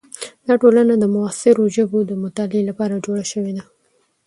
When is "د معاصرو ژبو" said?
0.97-1.99